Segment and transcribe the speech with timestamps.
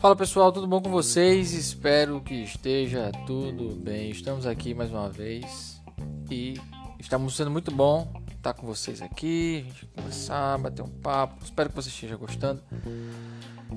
[0.00, 1.52] Fala pessoal, tudo bom com vocês?
[1.52, 4.10] Espero que esteja tudo bem.
[4.10, 5.82] Estamos aqui mais uma vez
[6.30, 6.54] e
[7.00, 11.44] estamos sendo muito bom estar com vocês aqui, a gente conversar, bater um papo.
[11.44, 12.62] Espero que você esteja gostando.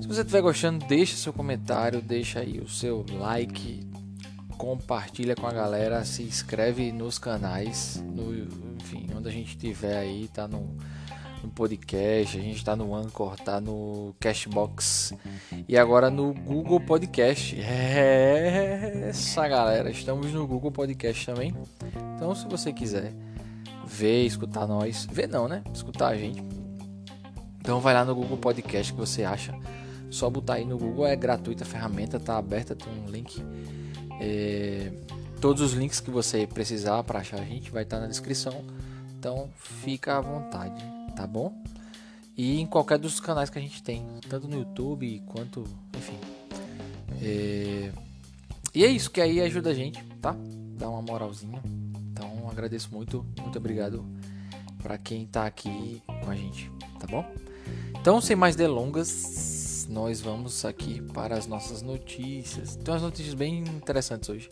[0.00, 3.84] Se você estiver gostando, deixa seu comentário, deixa aí o seu like,
[4.56, 8.32] compartilha com a galera, se inscreve nos canais, no,
[8.80, 10.76] enfim, onde a gente estiver aí, tá no
[11.42, 15.12] no podcast, a gente está no Anchor, tá no Cashbox
[15.68, 17.56] e agora no Google Podcast.
[17.72, 21.54] É essa galera, estamos no Google Podcast também.
[22.14, 23.12] Então, se você quiser
[23.86, 25.62] ver, escutar nós, ver não, né?
[25.72, 26.42] Escutar a gente.
[27.60, 29.54] Então, vai lá no Google Podcast que você acha.
[30.10, 33.42] Só botar aí no Google, é gratuita a ferramenta, tá aberta, tem um link.
[34.20, 34.92] É...
[35.40, 38.64] Todos os links que você precisar para achar a gente vai estar tá na descrição.
[39.18, 41.62] Então, fica à vontade tá bom?
[42.36, 45.64] E em qualquer dos canais que a gente tem, tanto no YouTube quanto,
[45.96, 46.18] enfim.
[47.20, 47.92] É...
[48.74, 50.34] E é isso que aí ajuda a gente, tá?
[50.78, 51.62] Dá uma moralzinha.
[52.10, 54.04] Então agradeço muito, muito obrigado
[54.82, 57.24] para quem tá aqui com a gente, tá bom?
[58.00, 62.74] Então, sem mais delongas, nós vamos aqui para as nossas notícias.
[62.74, 64.50] Tem umas notícias bem interessantes hoje.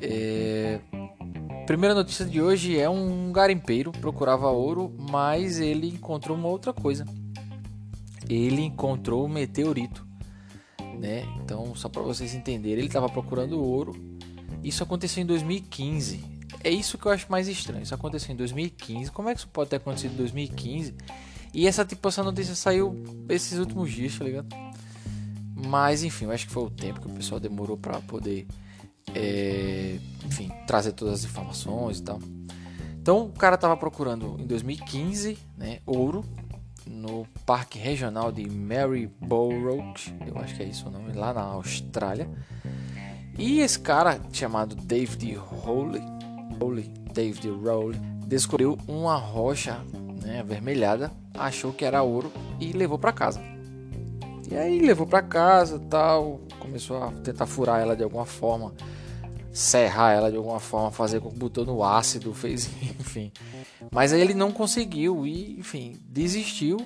[0.00, 0.80] É...
[1.68, 7.04] Primeira notícia de hoje é um garimpeiro procurava ouro, mas ele encontrou uma outra coisa.
[8.26, 10.06] Ele encontrou um meteorito,
[10.98, 11.24] né?
[11.36, 13.94] Então, só para vocês entenderem, ele estava procurando ouro.
[14.64, 16.24] Isso aconteceu em 2015.
[16.64, 17.82] É isso que eu acho mais estranho.
[17.82, 19.10] Isso aconteceu em 2015.
[19.10, 20.94] Como é que isso pode ter acontecido em 2015?
[21.52, 22.96] E essa tipo essa notícia saiu
[23.28, 24.48] esses últimos dias, tá ligado?
[25.54, 28.46] Mas enfim, eu acho que foi o tempo que o pessoal demorou para poder
[29.14, 32.18] é, enfim, trazer todas as informações e tal.
[33.00, 36.24] Então o cara estava procurando em 2015 né, ouro
[36.86, 39.94] no Parque Regional de Maryborough,
[40.26, 42.28] eu acho que é isso o nome, lá na Austrália.
[43.38, 46.02] E esse cara chamado David Rowley,
[46.60, 49.78] Rowley David Rowley, descobriu uma rocha
[50.22, 53.40] né, avermelhada, achou que era ouro e levou para casa.
[54.50, 58.72] E aí levou para casa, tal, começou a tentar furar ela de alguma forma
[59.58, 62.70] serrar ela de alguma forma, fazer com que botou no ácido, fez,
[63.00, 63.32] enfim.
[63.90, 66.78] Mas aí ele não conseguiu e, enfim, desistiu,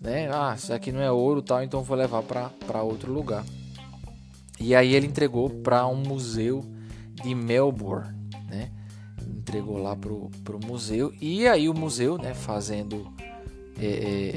[0.00, 0.30] né?
[0.32, 3.44] Ah, isso aqui não é ouro, tal, então vou levar para outro lugar.
[4.60, 6.64] E aí ele entregou para um museu
[7.20, 8.14] de Melbourne,
[8.48, 8.70] né?
[9.20, 13.12] Entregou lá pro, pro museu e aí o museu, né, fazendo
[13.80, 14.28] é, é,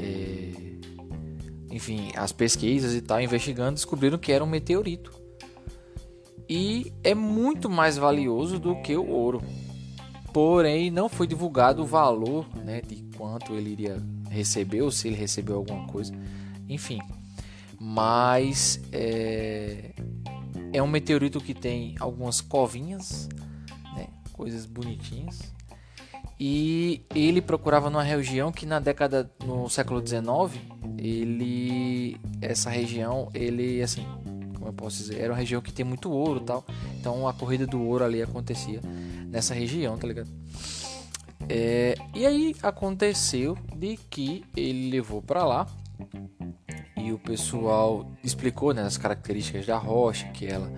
[0.50, 5.21] é enfim, as pesquisas e tal, investigando, descobriram que era um meteorito
[6.54, 9.42] e é muito mais valioso do que o ouro.
[10.34, 15.16] Porém, não foi divulgado o valor né, de quanto ele iria receber ou se ele
[15.16, 16.12] recebeu alguma coisa,
[16.68, 16.98] enfim.
[17.80, 19.94] Mas é,
[20.74, 23.30] é um meteorito que tem algumas covinhas,
[23.96, 25.54] né, coisas bonitinhas.
[26.38, 30.60] E ele procurava numa região que na década no século 19
[30.98, 34.04] ele essa região ele assim
[34.62, 36.64] como eu posso dizer, era uma região que tem muito ouro tal.
[37.00, 38.80] Então a corrida do ouro ali acontecia
[39.26, 40.30] nessa região, tá ligado?
[41.48, 45.66] É, e aí aconteceu de que ele levou para lá
[46.96, 50.72] e o pessoal explicou né, as características da rocha, que ela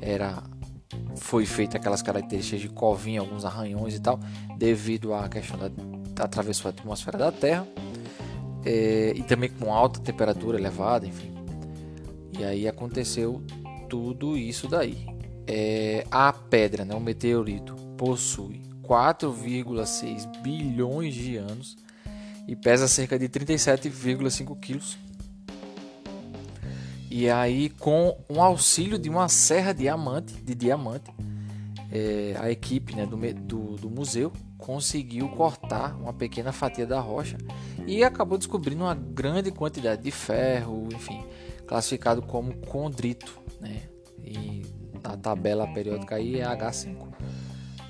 [0.00, 0.42] era
[1.16, 4.18] foi feita aquelas características de covinha, alguns arranhões e tal,
[4.56, 7.66] devido à questão da, da atravessou a atmosfera da Terra
[8.64, 11.37] é, e também com alta temperatura elevada, enfim.
[12.38, 13.42] E aí aconteceu
[13.88, 15.06] tudo isso daí.
[15.46, 21.76] É, a pedra, né, o meteorito, possui 4,6 bilhões de anos
[22.46, 24.96] e pesa cerca de 37,5 quilos.
[27.10, 31.10] E aí, com o auxílio de uma serra diamante, de diamante,
[31.90, 37.38] é, a equipe né, do, do, do museu conseguiu cortar uma pequena fatia da rocha
[37.86, 41.24] e acabou descobrindo uma grande quantidade de ferro, enfim,
[41.68, 43.82] classificado como condrito, né?
[44.24, 44.62] E
[45.02, 47.06] na tabela periódica aí é H5.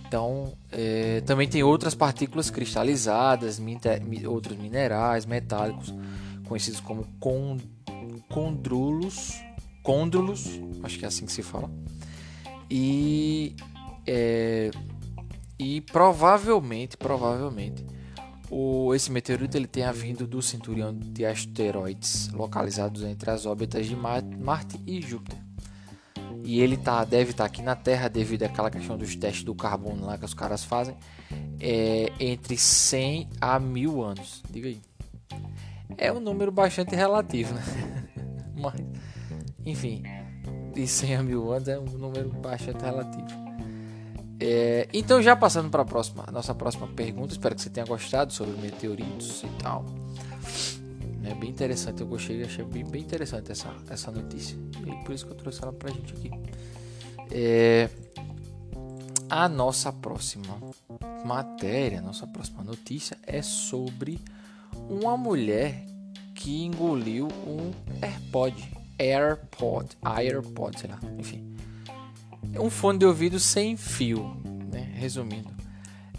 [0.06, 3.60] Então, é, também tem outras partículas cristalizadas,
[4.26, 5.94] outros minerais metálicos,
[6.46, 7.06] conhecidos como
[8.28, 9.34] condrulos,
[9.82, 11.70] condrulos, acho que é assim que se fala.
[12.70, 13.54] E,
[14.06, 14.70] é,
[15.58, 17.84] e provavelmente, provavelmente,
[18.50, 23.97] o, esse meteorito ele tenha vindo do cinturão de asteroides localizados entre as órbitas de
[23.97, 25.39] Marte e Júpiter.
[26.45, 29.55] E ele tá, deve estar tá aqui na Terra devido àquela questão dos testes do
[29.55, 30.97] carbono lá que os caras fazem.
[31.61, 34.43] É, entre 100 a 1000 anos.
[34.50, 34.81] Diga aí.
[35.97, 37.62] É um número bastante relativo, né?
[38.56, 38.81] Mas,
[39.65, 40.03] enfim,
[40.75, 43.48] de 100 a mil anos é um número bastante relativo.
[44.40, 48.32] É, então, já passando para a próxima, nossa próxima pergunta, espero que você tenha gostado
[48.32, 49.85] sobre meteoritos e tal.
[51.25, 54.56] É bem interessante, eu gostei, achei bem, bem interessante essa, essa notícia.
[54.87, 56.31] E por isso que eu trouxe ela para a gente aqui.
[57.31, 57.90] É,
[59.29, 60.56] a nossa próxima
[61.25, 64.20] matéria, nossa próxima notícia é sobre
[64.88, 65.85] uma mulher
[66.35, 71.57] que engoliu um AirPod, AirPod, AirPod, sei lá, enfim
[72.59, 74.37] um fone de ouvido sem fio,
[74.73, 74.93] né?
[74.95, 75.50] Resumindo,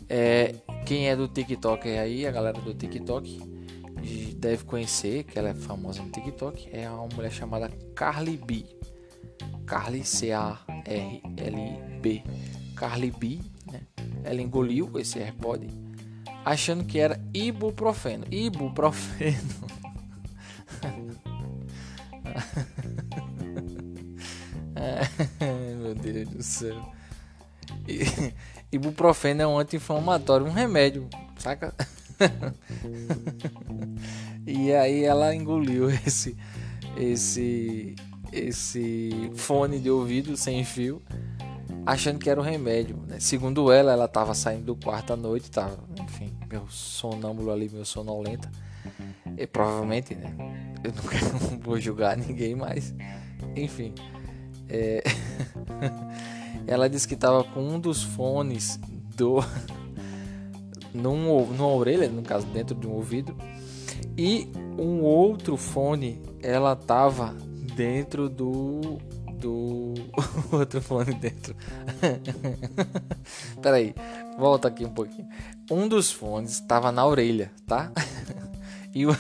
[0.08, 0.56] é,
[0.86, 3.40] quem é do TikTok aí, a galera do TikTok
[4.36, 8.66] deve conhecer, que ela é famosa no TikTok, é uma mulher chamada Carly B.
[9.66, 12.24] Carly C A R L B.
[12.76, 13.40] Carly B,
[13.72, 13.82] né?
[14.24, 15.68] Ela engoliu esse AirPod
[16.46, 18.26] achando que era ibuprofeno.
[18.32, 19.38] Ibuprofeno.
[25.82, 26.92] Meu Deus do céu.
[28.72, 31.08] Ibuprofeno é um anti-inflamatório, um remédio,
[31.38, 31.74] saca?
[34.46, 36.36] e aí ela engoliu esse
[36.98, 37.96] esse
[38.32, 41.02] esse fone de ouvido sem fio,
[41.86, 42.98] achando que era um remédio.
[43.08, 43.20] Né?
[43.20, 47.86] Segundo ela, ela estava saindo do quarto à noite, tava, enfim, meu sonâmbulo ali, meu
[47.86, 48.52] sonolenta.
[49.38, 50.36] E provavelmente, né?
[50.84, 52.94] Eu não vou julgar ninguém, mas
[53.56, 53.94] enfim.
[54.70, 55.04] É...
[56.68, 58.80] ela disse que estava com um dos fones
[59.16, 59.44] do
[60.94, 63.36] num, numa orelha, no caso dentro de um ouvido,
[64.18, 67.36] e um outro fone ela estava
[67.76, 69.00] dentro do
[69.40, 69.94] do
[70.52, 71.56] outro fone dentro.
[73.62, 73.96] Peraí,
[74.38, 75.28] volta aqui um pouquinho.
[75.72, 77.92] Um dos fones estava na orelha, tá?
[78.94, 79.16] E o,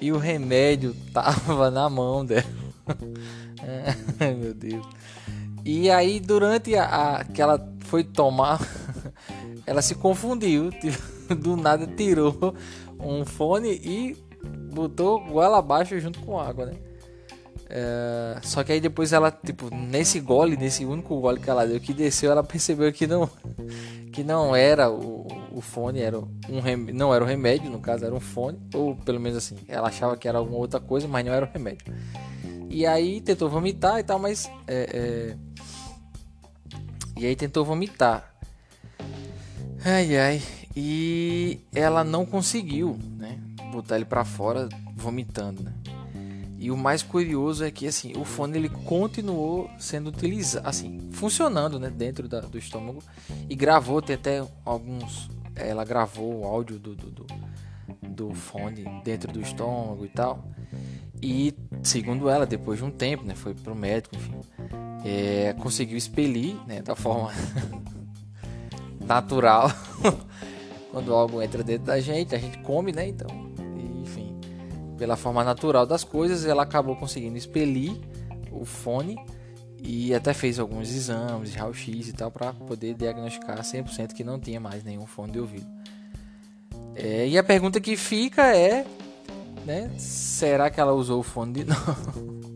[0.00, 2.46] e o remédio tava na mão dela.
[4.20, 4.86] Ai meu Deus.
[5.64, 8.60] E aí durante a, a, que ela foi tomar,
[9.66, 10.70] ela se confundiu.
[10.80, 12.54] Tipo, do nada tirou
[12.98, 14.16] um fone e
[14.72, 16.72] botou goela abaixo junto com água, né?
[17.70, 21.78] É, só que aí depois ela, tipo, nesse gole, nesse único gole que ela deu
[21.78, 23.28] que desceu, ela percebeu que não,
[24.10, 26.18] que não era o, o fone, era
[26.48, 29.56] um rem, não era o remédio, no caso era um fone, ou pelo menos assim,
[29.68, 31.92] ela achava que era alguma outra coisa, mas não era o remédio.
[32.70, 34.50] E aí tentou vomitar e tal, mas.
[34.66, 35.36] É, é...
[37.16, 38.34] E aí tentou vomitar.
[39.84, 40.42] Ai ai.
[40.76, 43.38] E ela não conseguiu, né?
[43.72, 45.72] Botar ele para fora vomitando, né?
[46.58, 51.78] E o mais curioso é que assim, o fone ele continuou sendo utilizado, assim, funcionando,
[51.78, 53.00] né, dentro da, do estômago
[53.48, 57.26] e gravou, tem até alguns, ela gravou o áudio do, do, do,
[58.02, 60.44] do fone dentro do estômago e tal.
[61.22, 64.40] E segundo ela, depois de um tempo, né, foi pro médico, enfim,
[65.04, 67.32] é, conseguiu expelir, né, da forma
[69.04, 69.70] natural.
[70.90, 73.28] Quando algo entra dentro da gente, a gente come, né, então,
[74.02, 74.38] enfim,
[74.96, 78.00] pela forma natural das coisas, ela acabou conseguindo expelir
[78.50, 79.16] o fone
[79.82, 84.58] e até fez alguns exames, raio-x e tal, para poder diagnosticar 100% que não tinha
[84.58, 85.66] mais nenhum fone de ouvido.
[86.94, 88.84] É, e a pergunta que fica é
[89.64, 89.90] né?
[89.98, 92.48] Será que ela usou o fone de novo?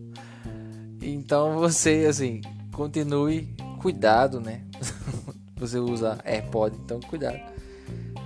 [1.01, 2.41] então você, assim,
[2.73, 4.65] continue cuidado, né?
[5.57, 7.53] você usa AirPod, então cuidado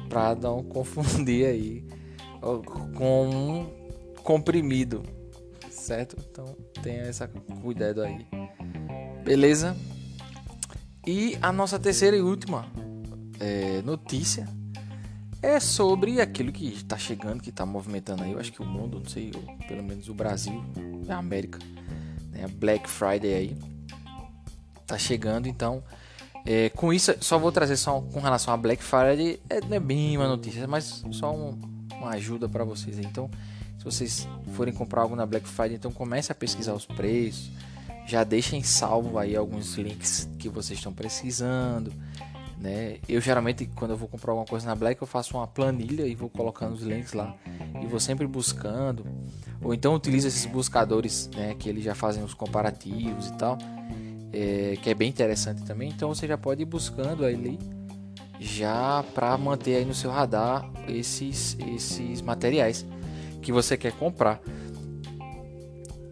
[0.09, 1.85] para não confundir aí
[2.95, 3.67] com um
[4.23, 5.03] comprimido,
[5.71, 6.17] certo?
[6.31, 8.27] Então tenha essa cuidado aí.
[9.25, 9.77] Beleza?
[11.07, 12.67] E a nossa terceira e última
[13.39, 14.49] é, notícia
[15.43, 19.01] é sobre aquilo que está chegando, que está movimentando aí, eu acho que o mundo,
[19.01, 19.31] não sei,
[19.69, 20.65] pelo menos o Brasil,
[21.09, 21.59] a América,
[22.31, 22.47] né?
[22.49, 23.57] Black Friday aí
[24.87, 25.83] tá chegando, então
[26.45, 29.81] é, com isso só vou trazer só com relação a Black Friday, é, não é
[29.81, 31.59] bem uma notícia, mas só um,
[31.95, 33.05] uma ajuda para vocês aí.
[33.05, 33.29] Então,
[33.79, 37.51] se vocês forem comprar algo na Black Friday, então comece a pesquisar os preços,
[38.07, 41.93] já deixem salvo aí alguns links que vocês estão precisando
[42.59, 42.99] né?
[43.09, 46.15] Eu geralmente quando eu vou comprar alguma coisa na Black eu faço uma planilha e
[46.15, 47.35] vou colocando os links lá.
[47.83, 49.07] E vou sempre buscando.
[49.63, 53.59] Ou então utilizo esses buscadores né, que eles já fazem os comparativos e tal
[54.37, 55.89] é, que é bem interessante também.
[55.89, 57.59] Então você já pode ir buscando ali
[58.39, 62.85] já para manter aí no seu radar esses esses materiais
[63.41, 64.41] que você quer comprar.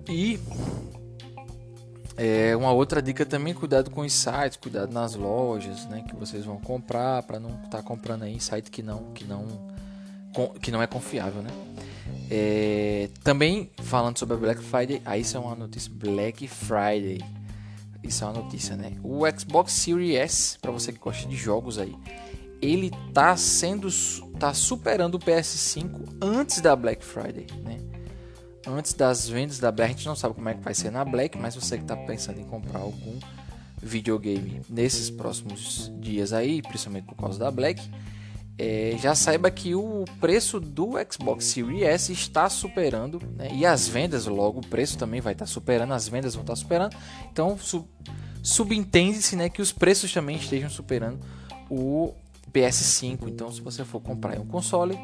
[0.08, 0.38] E
[2.16, 6.44] é, uma outra dica também, cuidado com os sites, cuidado nas lojas, né, que vocês
[6.44, 9.74] vão comprar para não estar tá comprando aí site que não que não
[10.60, 11.50] que não é confiável, né?
[12.30, 17.20] É, também falando sobre a Black Friday, aí isso é uma notícia Black Friday.
[18.02, 18.92] Isso é uma notícia, né?
[19.02, 21.96] O Xbox Series S, para você que gosta de jogos aí,
[22.60, 23.88] ele tá sendo
[24.38, 27.78] tá superando o PS5 antes da Black Friday, né?
[28.66, 31.04] Antes das vendas da Black, a gente não sabe como é que vai ser na
[31.04, 33.18] Black, mas você que tá pensando em comprar algum
[33.82, 37.82] videogame nesses próximos dias aí, principalmente por causa da Black,
[38.56, 43.88] é, já saiba que o preço do Xbox Series S está superando, né, e as
[43.88, 46.96] vendas, logo, o preço também vai estar superando, as vendas vão estar superando,
[47.30, 47.86] então sub,
[48.42, 51.18] subentende-se né, que os preços também estejam superando
[51.68, 52.14] o
[52.52, 53.28] PS5.
[53.28, 54.98] Então, se você for comprar um console,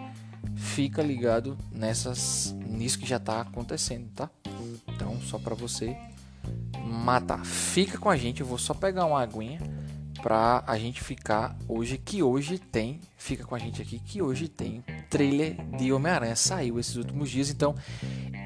[0.55, 4.31] fica ligado nessas nisso que já está acontecendo, tá?
[4.89, 5.95] Então, só para você
[6.83, 7.45] matar.
[7.45, 9.61] Fica com a gente, eu vou só pegar uma aguinha
[10.23, 14.49] pra a gente ficar hoje, que hoje tem, fica com a gente aqui, que hoje
[14.49, 17.75] tem trailer de Homem-Aranha, saiu esses últimos dias, então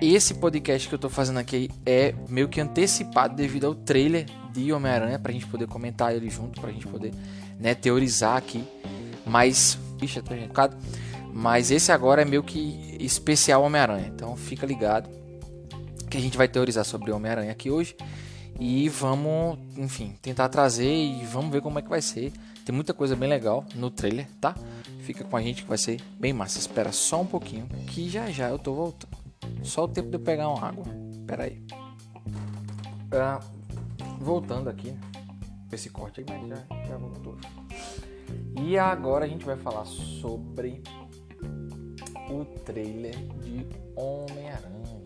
[0.00, 4.72] esse podcast que eu tô fazendo aqui é meio que antecipado devido ao trailer de
[4.72, 7.12] Homem-Aranha, pra gente poder comentar ele junto, pra gente poder
[7.58, 8.64] né, teorizar aqui,
[9.26, 10.76] mas, bicha, tô recado,
[11.34, 15.10] mas esse agora é meio que especial Homem-Aranha, então fica ligado
[16.08, 17.96] que a gente vai teorizar sobre Homem-Aranha aqui hoje
[18.60, 22.32] e vamos, enfim, tentar trazer e vamos ver como é que vai ser.
[22.64, 24.54] Tem muita coisa bem legal no trailer, tá?
[25.00, 26.58] Fica com a gente que vai ser bem massa.
[26.58, 29.18] Espera só um pouquinho que já já eu tô voltando.
[29.64, 30.84] Só o tempo de eu pegar uma água.
[31.10, 31.62] Espera aí.
[33.10, 33.40] Ah,
[34.20, 35.00] voltando aqui, né?
[35.72, 37.36] esse corte aí, mas já, já voltou.
[38.62, 40.80] E agora a gente vai falar sobre
[42.30, 43.66] o trailer de
[43.96, 45.02] Homem-Aranha.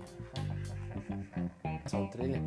[1.87, 2.41] Só o trailer?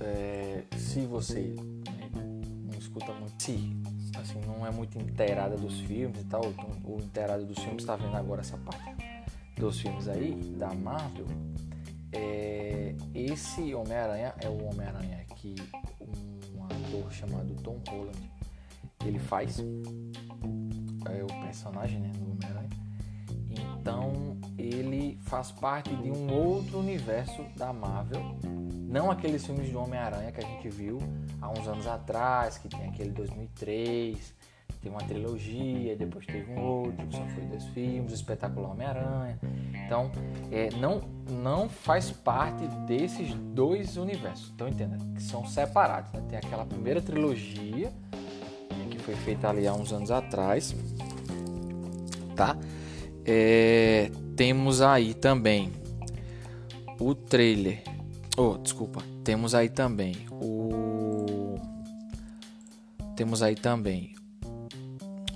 [0.00, 3.82] É, se você né, não escuta muito, se
[4.18, 6.42] assim, não é muito inteirada dos filmes e tal,
[6.84, 8.94] ou inteirada dos filmes, está vendo agora essa parte
[9.56, 11.26] dos filmes aí, da Marvel,
[12.12, 15.54] é, esse Homem-Aranha é o Homem-Aranha que
[16.00, 18.30] um ator chamado Tom Holland
[19.04, 19.58] ele faz.
[19.58, 22.65] É o personagem né, do Homem-Aranha
[23.86, 28.34] então ele faz parte de um outro universo da Marvel
[28.88, 30.98] não aqueles filmes de Homem-Aranha que a gente viu
[31.40, 34.34] há uns anos atrás, que tem aquele 2003,
[34.82, 39.38] tem uma trilogia, depois teve um outro, só foi dois filmes, o Espetacular Homem-Aranha.
[39.84, 40.10] Então,
[40.50, 44.50] é, não, não faz parte desses dois universos.
[44.54, 46.12] Então, entenda, que são separados.
[46.12, 46.24] Né?
[46.28, 47.92] Tem aquela primeira trilogia,
[48.90, 50.74] que foi feita ali há uns anos atrás,
[52.34, 52.56] tá?
[53.26, 55.72] É, temos aí também
[57.00, 57.82] o trailer
[58.38, 59.02] Oh, desculpa.
[59.24, 61.58] Temos aí também o.
[63.16, 64.14] Temos aí também.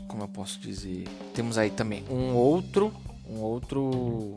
[0.06, 1.09] Como eu posso dizer?
[1.32, 2.92] Temos aí também um outro.
[3.26, 4.35] Um outro.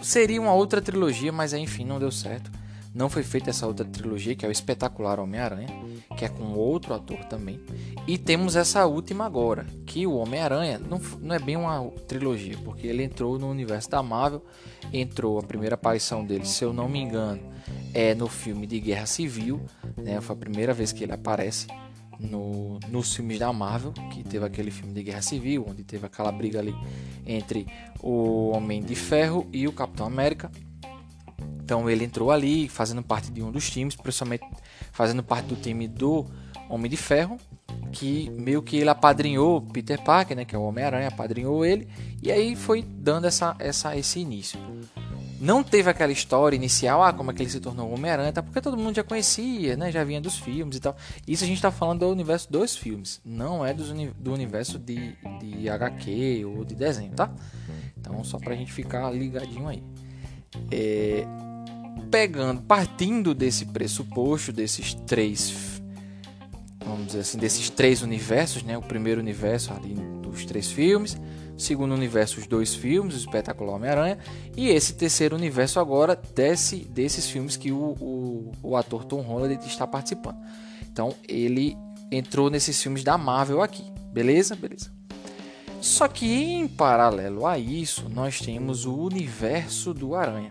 [0.00, 2.48] Seria uma outra trilogia, mas enfim, não deu certo.
[2.92, 5.68] Não foi feita essa outra trilogia, que é o Espetacular Homem-Aranha,
[6.16, 7.60] que é com outro ator também.
[8.06, 12.86] E temos essa última agora, que o Homem-Aranha não, não é bem uma trilogia, porque
[12.86, 14.44] ele entrou no universo da Marvel,
[14.92, 17.40] entrou a primeira aparição dele, se eu não me engano,
[17.94, 19.60] é no filme de Guerra Civil,
[19.96, 20.20] né?
[20.20, 21.68] Foi a primeira vez que ele aparece
[22.18, 26.30] no, nos filmes da Marvel, que teve aquele filme de Guerra Civil, onde teve aquela
[26.30, 26.74] briga ali
[27.26, 27.66] entre
[28.00, 30.50] o Homem de Ferro e o Capitão América.
[31.70, 34.44] Então ele entrou ali, fazendo parte de um dos times, principalmente
[34.90, 36.26] fazendo parte do time do
[36.68, 37.36] Homem de Ferro,
[37.92, 41.86] que meio que ele apadrinhou Peter Parker, né, que é o Homem-Aranha, apadrinhou ele,
[42.20, 44.58] e aí foi dando essa, essa, esse início
[45.40, 48.42] não teve aquela história inicial, ah, como é que ele se tornou Homem-Aranha, tá?
[48.42, 49.90] porque todo mundo já conhecia, né?
[49.90, 50.94] Já vinha dos filmes e tal.
[51.26, 55.16] Isso a gente tá falando do universo dos filmes, não é dos, do universo de,
[55.40, 57.32] de HQ ou de desenho, tá?
[57.96, 59.82] Então, só pra gente ficar ligadinho aí.
[60.70, 61.26] É,
[62.00, 65.80] pegando, partindo desse pressuposto, desses três,
[66.84, 68.76] vamos dizer assim, desses três universos, né?
[68.76, 71.16] O primeiro universo ali dos três filmes
[71.60, 74.18] segundo universo os dois filmes, o Espetacular Homem-Aranha,
[74.56, 79.58] e esse terceiro universo agora desse, desses filmes que o, o, o ator Tom Holland
[79.66, 80.38] está participando.
[80.90, 81.76] Então ele
[82.10, 84.56] entrou nesses filmes da Marvel aqui, beleza?
[84.56, 84.90] Beleza.
[85.80, 90.50] Só que em paralelo a isso, nós temos o universo do Aranha.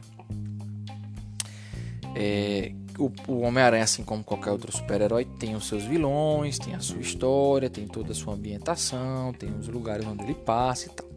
[2.15, 6.79] É, o, o Homem-Aranha, assim como qualquer outro super-herói, tem os seus vilões, tem a
[6.79, 11.07] sua história, tem toda a sua ambientação, tem os lugares onde ele passa e tal.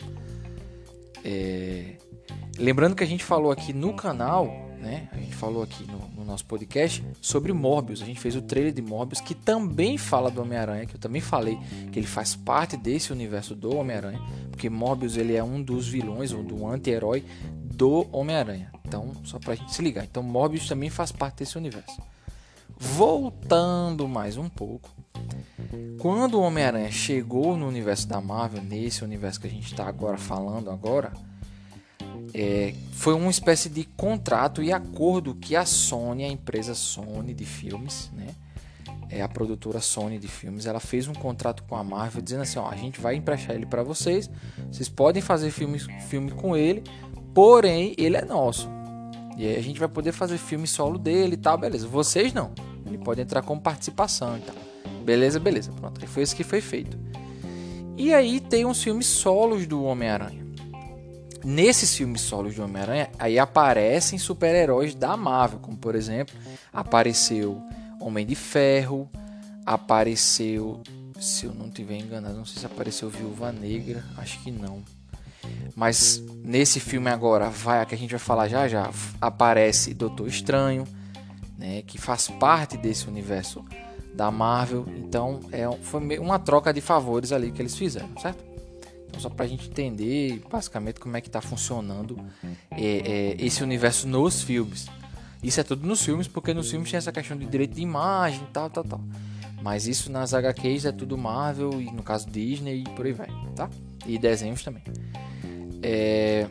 [1.25, 1.97] É...
[2.59, 5.09] Lembrando que a gente falou aqui no canal né?
[5.13, 8.03] A gente falou aqui no, no, nosso podcast sobre Morbius.
[8.03, 11.21] A gente fez o trailer de Morbius que também fala do Homem-Aranha, que eu também
[11.21, 11.57] falei
[11.93, 14.21] que ele faz parte desse universo do Homem-Aranha,
[14.51, 17.25] porque Morbius ele é um dos vilões, um do anti-herói
[17.73, 18.71] do Homem-Aranha.
[18.87, 20.05] Então, só pra gente se ligar.
[20.05, 22.01] Então, Morbius também faz parte desse universo.
[22.79, 24.91] Voltando mais um pouco,
[25.99, 30.19] quando o Homem-Aranha chegou no universo da Marvel, nesse universo que a gente está agora
[30.19, 31.13] falando agora,
[32.35, 37.45] é, foi uma espécie de contrato e acordo que a Sony, a empresa Sony de
[37.45, 38.29] filmes, né,
[39.09, 42.59] é a produtora Sony de filmes, ela fez um contrato com a Marvel dizendo assim,
[42.59, 44.31] ó, a gente vai emprestar ele para vocês,
[44.71, 46.83] vocês podem fazer filme, filme com ele,
[47.35, 48.69] porém ele é nosso.
[49.37, 51.87] E aí a gente vai poder fazer filme solo dele e tal, beleza.
[51.87, 52.53] Vocês não.
[52.87, 54.57] Ele pode entrar como participação e tal.
[55.05, 55.73] Beleza, beleza.
[55.73, 56.99] Pronto, foi isso que foi feito.
[57.97, 60.43] E aí tem uns filmes solos do Homem-Aranha
[61.45, 66.35] nesses filmes solos do Homem-Aranha, aí aparecem super-heróis da Marvel, como por exemplo,
[66.73, 67.61] apareceu
[68.01, 69.11] Homem de Ferro,
[69.67, 70.81] apareceu,
[71.21, 74.83] se eu não estiver enganado, não sei se apareceu Viúva Negra, acho que não.
[75.75, 80.85] Mas nesse filme agora, vai que a gente vai falar já já, aparece Doutor Estranho,
[81.59, 83.65] né, que faz parte desse universo
[84.15, 84.87] da Marvel.
[84.97, 88.53] Então é, foi uma troca de favores ali que eles fizeram, certo?
[89.09, 92.19] Então, só para a gente entender basicamente como é que está funcionando
[92.71, 94.87] é, é, esse universo nos filmes.
[95.43, 98.47] Isso é tudo nos filmes, porque nos filmes tem essa questão de direito de imagem,
[98.53, 99.01] tal, tal, tal.
[99.63, 103.29] Mas isso nas HQs é tudo Marvel e no caso Disney e por aí vai,
[103.55, 103.69] tá?
[104.07, 104.83] E desenhos também.
[105.83, 106.49] É...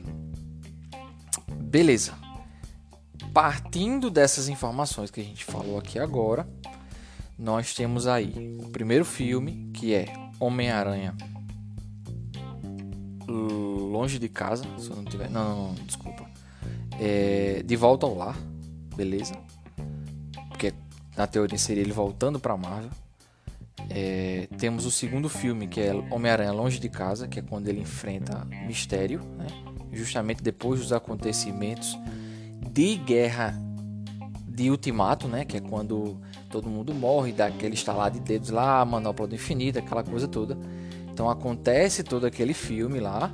[1.64, 2.14] Beleza.
[3.34, 6.48] Partindo dessas informações que a gente falou aqui agora,
[7.38, 10.06] nós temos aí o primeiro filme, que é
[10.40, 11.16] Homem-Aranha
[14.02, 15.30] longe de casa, se eu não tiver.
[15.30, 16.26] Não, não, não desculpa.
[17.00, 18.38] É, de volta ao lar,
[18.96, 19.36] beleza?
[20.50, 20.74] Porque
[21.16, 22.90] na teoria seria ele voltando para Marvel.
[23.90, 27.82] É, temos o segundo filme que é Homem-Aranha Longe de Casa, que é quando ele
[27.82, 29.48] enfrenta Mistério, né?
[29.92, 31.98] justamente depois dos acontecimentos
[32.72, 33.60] de guerra
[34.48, 35.46] de Ultimato, né?
[35.46, 36.18] que é quando
[36.50, 40.57] todo mundo morre, dá aquele estalar de dedos lá, manopla do infinito, aquela coisa toda.
[41.12, 43.34] Então acontece todo aquele filme lá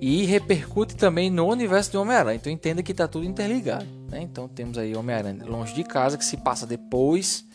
[0.00, 2.36] e repercute também no universo do Homem-Aranha.
[2.36, 3.86] Então entenda que está tudo interligado.
[4.10, 4.22] Né?
[4.22, 7.46] Então temos aí Homem-Aranha longe de casa que se passa depois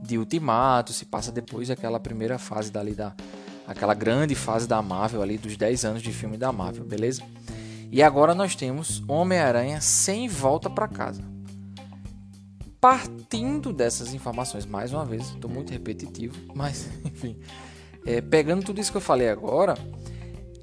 [0.00, 3.14] de Ultimato, se passa depois daquela primeira fase dali da
[3.66, 7.22] aquela grande fase da Marvel ali dos 10 anos de filme da Marvel, beleza?
[7.92, 11.22] E agora nós temos Homem-Aranha sem volta para casa.
[12.80, 17.36] Partindo dessas informações, mais uma vez, estou muito repetitivo, mas enfim,
[18.04, 19.74] é, pegando tudo isso que eu falei agora,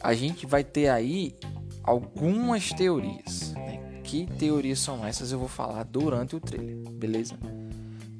[0.02, 1.36] a gente vai ter aí
[1.84, 3.54] algumas teorias.
[3.54, 4.02] Né?
[4.04, 5.32] Que teorias são essas?
[5.32, 7.36] Eu vou falar durante o trailer, beleza?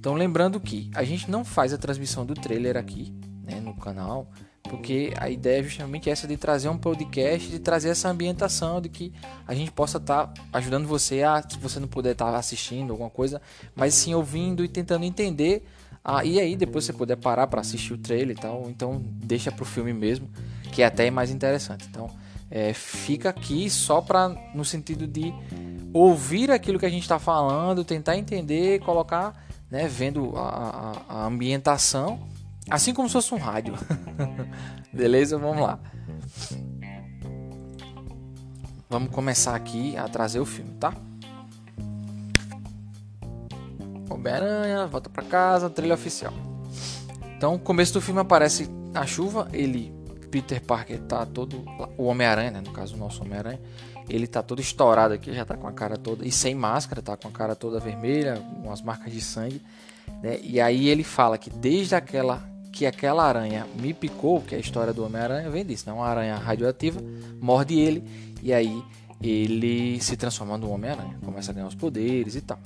[0.08, 4.32] Então, lembrando que a gente não faz a transmissão do trailer aqui né, no canal,
[4.64, 8.88] porque a ideia é justamente essa de trazer um podcast, de trazer essa ambientação, de
[8.88, 9.12] que
[9.46, 12.92] a gente possa estar tá ajudando você a, se você não puder estar tá assistindo
[12.92, 13.42] alguma coisa,
[13.76, 15.66] mas sim ouvindo e tentando entender
[16.02, 19.52] ah, e aí depois você puder parar para assistir o trailer e tal, então deixa
[19.52, 20.30] pro filme mesmo,
[20.72, 21.86] que é até mais interessante.
[21.90, 22.10] Então
[22.50, 25.34] é, fica aqui só para no sentido de
[25.94, 32.28] ouvir aquilo que a gente está falando, tentar entender, colocar, né, vendo a, a, ambientação,
[32.70, 33.76] assim como se fosse um rádio.
[34.92, 35.38] Beleza?
[35.38, 35.80] Vamos lá.
[38.90, 40.94] Vamos começar aqui a trazer o filme, tá?
[44.10, 46.34] Homem-Aranha, volta para casa, trilha oficial.
[47.36, 49.94] Então, começo do filme aparece a chuva, ele,
[50.32, 51.64] Peter Parker tá todo,
[51.98, 53.60] o Homem-Aranha, né, no caso o nosso Homem-Aranha,
[54.10, 57.18] ele tá todo estourado aqui, já tá com a cara toda, e sem máscara, tá
[57.18, 59.62] com a cara toda vermelha, com as marcas de sangue,
[60.22, 64.58] né, e aí ele fala que desde aquela, que aquela aranha me picou, que é
[64.58, 67.02] a história do Homem-Aranha, vem disso, né, uma aranha radioativa,
[67.40, 68.04] morde ele,
[68.42, 68.84] e aí
[69.22, 72.60] ele se transforma no Homem-Aranha, começa a ganhar os poderes e tal.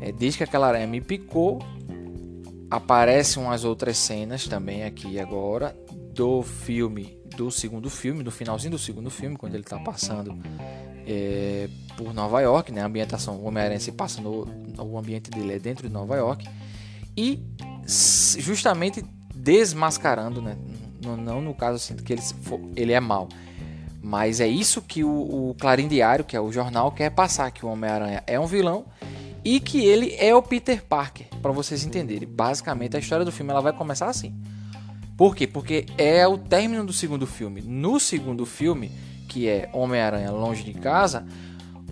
[0.00, 1.58] É, desde que aquela aranha me picou,
[2.70, 5.76] aparecem umas outras cenas também aqui agora
[6.12, 10.36] do filme, do segundo filme, do finalzinho do segundo filme, quando ele está passando
[11.06, 12.82] é, por Nova York, né?
[12.82, 16.48] A ambientação, o Homem-Aranha se passa no, o ambiente dele é dentro de Nova York
[17.16, 17.42] e
[18.38, 20.56] justamente desmascarando, né?
[21.04, 22.22] Não, não no caso assim que ele,
[22.74, 23.28] ele é mal,
[24.02, 27.64] mas é isso que o, o Clarim Diário, que é o jornal, quer passar que
[27.64, 28.86] o Homem-Aranha é um vilão
[29.44, 32.28] e que ele é o Peter Parker, para vocês entenderem.
[32.28, 34.34] Basicamente, a história do filme ela vai começar assim.
[35.16, 35.46] Por quê?
[35.46, 37.62] Porque é o término do segundo filme.
[37.62, 38.92] No segundo filme,
[39.28, 41.26] que é Homem-Aranha Longe de Casa,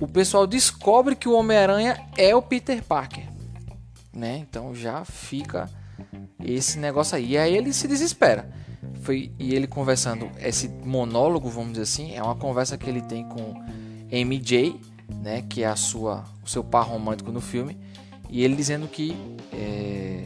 [0.00, 3.24] o pessoal descobre que o Homem-Aranha é o Peter Parker,
[4.12, 4.38] né?
[4.38, 5.70] Então já fica
[6.44, 7.32] esse negócio aí.
[7.32, 8.50] E aí ele se desespera.
[9.00, 13.24] Foi, e ele conversando, esse monólogo, vamos dizer assim, é uma conversa que ele tem
[13.24, 13.54] com
[14.10, 14.80] MJ,
[15.22, 17.78] né, que é a sua, o seu par romântico no filme,
[18.30, 19.14] e ele dizendo que
[19.52, 20.24] é,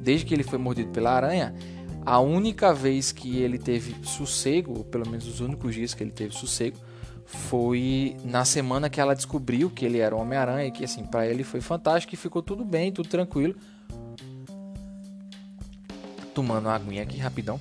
[0.00, 1.54] desde que ele foi mordido pela aranha,
[2.04, 6.10] a única vez que ele teve sossego, ou pelo menos os únicos dias que ele
[6.10, 6.76] teve sossego,
[7.24, 11.42] foi na semana que ela descobriu que ele era o Homem-Aranha que assim, para ele
[11.42, 13.54] foi fantástico e ficou tudo bem, tudo tranquilo.
[16.34, 17.58] Tomando uma aguinha aqui rapidão.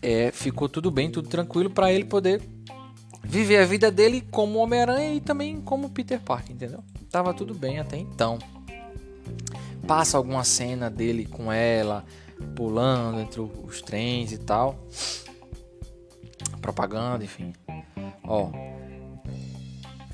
[0.00, 2.40] É, ficou tudo bem, tudo tranquilo para ele poder
[3.22, 6.82] viver a vida dele como Homem-Aranha e também como Peter Parker, entendeu?
[7.10, 8.38] Tava tudo bem até então.
[9.86, 12.04] Passa alguma cena dele com ela,
[12.54, 14.78] pulando entre os trens e tal.
[16.60, 17.52] Propaganda, enfim.
[18.24, 18.50] Ó.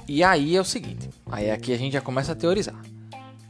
[0.08, 2.80] E aí é o seguinte, aí aqui a gente já começa a teorizar.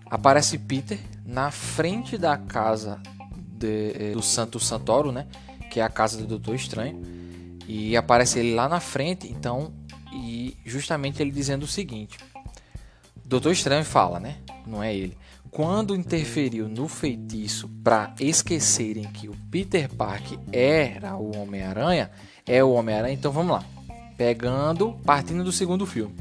[0.06, 3.00] Aparece Peter na frente da casa
[3.34, 5.26] de, eh, do Santo Santoro, né?
[5.70, 7.00] Que é a casa do Doutor Estranho
[7.66, 9.72] e aparece ele lá na frente, então,
[10.12, 12.18] e justamente ele dizendo o seguinte:
[13.24, 14.36] Doutor Estranho fala, né?
[14.66, 15.16] Não é ele.
[15.52, 22.10] Quando interferiu no feitiço para esquecerem que o Peter Parker era o Homem-Aranha,
[22.46, 23.64] é o Homem-Aranha, então vamos lá.
[24.16, 26.16] Pegando, partindo do segundo filme.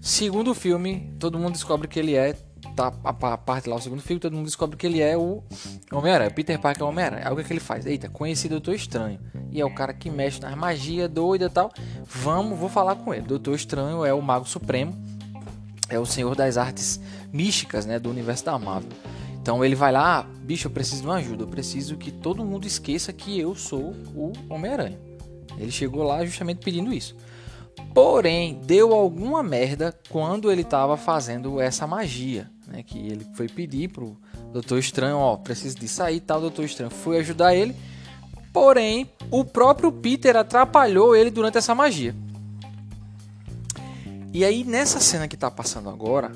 [0.00, 2.34] Segundo filme, todo mundo descobre que ele é
[2.74, 5.44] tá, a, parte lá, o segundo filme, todo mundo descobre que ele é o
[5.92, 6.32] Homem-Aranha.
[6.32, 7.22] Peter Parker é o Homem-Aranha.
[7.24, 7.86] Aí o que, é que ele faz?
[7.86, 9.20] Eita, conheci Doutor Estranho.
[9.52, 11.70] E é o cara que mexe nas magias doida e tal.
[12.04, 13.22] Vamos, vou falar com ele.
[13.22, 14.92] Doutor Estranho é o Mago Supremo.
[15.88, 17.00] É o senhor das artes
[17.32, 17.98] místicas, né?
[17.98, 18.90] Do universo da Marvel.
[19.40, 21.42] Então ele vai lá, bicho, eu preciso de uma ajuda.
[21.42, 24.98] Eu preciso que todo mundo esqueça que eu sou o Homem-Aranha.
[25.58, 27.16] Ele chegou lá justamente pedindo isso.
[27.92, 32.82] Porém, deu alguma merda quando ele estava fazendo essa magia, né?
[32.82, 34.16] Que ele foi pedir pro
[34.52, 36.38] Doutor Estranho, ó, preciso disso aí, tal.
[36.38, 37.74] O Doutor Estranho foi ajudar ele.
[38.52, 42.14] Porém, o próprio Peter atrapalhou ele durante essa magia.
[44.32, 46.32] E aí, nessa cena que está passando agora,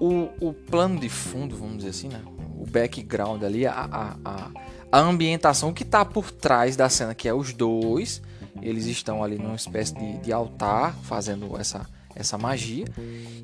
[0.00, 2.20] o, o plano de fundo, vamos dizer assim, né?
[2.56, 4.50] O background ali, a, a, a,
[4.92, 8.22] a ambientação que está por trás da cena, que é os dois
[8.62, 12.86] eles estão ali numa espécie de, de altar fazendo essa, essa magia.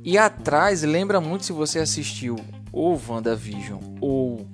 [0.02, 2.36] E atrás, lembra muito se você assistiu
[2.72, 4.46] ou WandaVision ou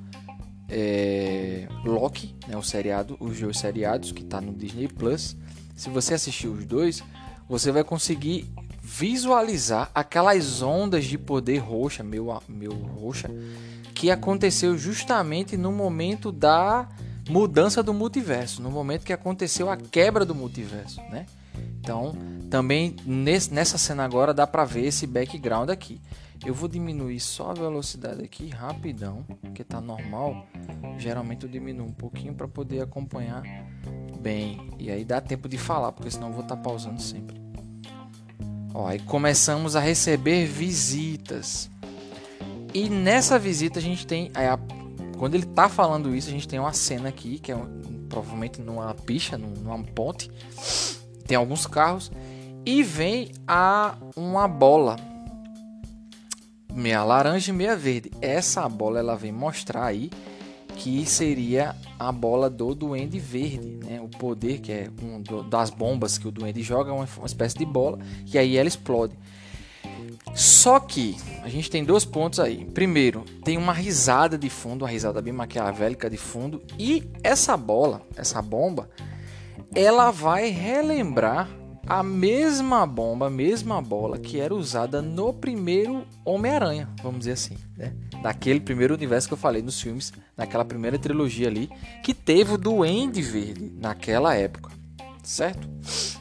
[0.68, 5.36] é, Loki, né, o seriado, os dois seriados que está no Disney Plus.
[5.76, 7.02] Se você assistiu os dois,
[7.48, 8.50] você vai conseguir
[8.86, 13.28] visualizar aquelas ondas de poder roxa, meu, meu roxa,
[13.92, 16.88] que aconteceu justamente no momento da
[17.28, 21.26] mudança do multiverso, no momento que aconteceu a quebra do multiverso, né?
[21.80, 22.14] Então,
[22.48, 26.00] também nesse, nessa cena agora dá para ver esse background aqui.
[26.44, 30.46] Eu vou diminuir só a velocidade aqui rapidão, porque tá normal.
[30.96, 33.42] Geralmente eu diminuo um pouquinho para poder acompanhar
[34.20, 34.70] bem.
[34.78, 37.45] E aí dá tempo de falar, porque senão eu vou estar tá pausando sempre.
[38.78, 41.70] Ó, começamos a receber visitas.
[42.74, 44.58] E nessa visita a gente tem a
[45.16, 48.60] quando ele tá falando isso, a gente tem uma cena aqui, que é um, provavelmente
[48.60, 50.30] numa picha, numa ponte.
[51.26, 52.12] Tem alguns carros.
[52.66, 54.96] E vem a uma bola.
[56.70, 58.10] Meia laranja e meia verde.
[58.20, 60.10] Essa bola ela vem mostrar aí
[60.76, 64.00] que seria a bola do Duende Verde, né?
[64.00, 67.56] O poder que é um do, das bombas que o Duende joga, uma, uma espécie
[67.56, 67.98] de bola,
[68.32, 69.14] e aí ela explode.
[70.34, 72.64] Só que a gente tem dois pontos aí.
[72.66, 78.02] Primeiro, tem uma risada de fundo, uma risada bem maquiavélica de fundo, e essa bola,
[78.16, 78.90] essa bomba,
[79.74, 81.48] ela vai relembrar
[81.86, 87.56] a mesma bomba, a mesma bola que era usada no primeiro Homem-Aranha, vamos dizer assim,
[87.76, 87.94] né?
[88.22, 91.70] Daquele primeiro universo que eu falei nos filmes, naquela primeira trilogia ali,
[92.02, 94.70] que teve o Duende Verde naquela época,
[95.22, 95.68] certo?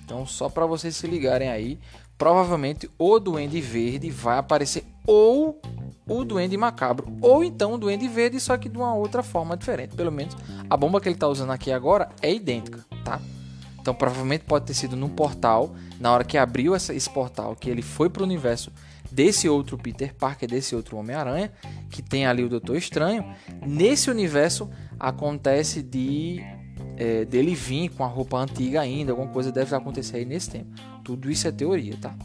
[0.04, 1.80] Então, só para vocês se ligarem aí,
[2.18, 5.60] provavelmente o Duende Verde vai aparecer ou
[6.08, 9.96] o Duende Macabro, ou então o Duende Verde, só que de uma outra forma diferente.
[9.96, 10.38] Pelo menos
[10.70, 13.20] a bomba que ele está usando aqui agora é idêntica, tá?
[13.86, 17.70] Então provavelmente pode ter sido num portal, na hora que abriu essa, esse portal, que
[17.70, 18.72] ele foi para o universo
[19.12, 21.52] desse outro Peter Parker, desse outro Homem-Aranha,
[21.92, 23.24] que tem ali o Doutor Estranho.
[23.64, 24.68] Nesse universo
[25.00, 26.42] acontece de
[26.98, 30.74] é, dele vir com a roupa antiga ainda, alguma coisa deve acontecer aí nesse tempo.
[31.04, 32.16] Tudo isso é teoria, tá?